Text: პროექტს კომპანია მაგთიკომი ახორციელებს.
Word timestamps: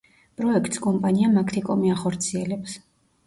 პროექტს 0.39 0.81
კომპანია 0.85 1.29
მაგთიკომი 1.35 1.93
ახორციელებს. 1.97 2.79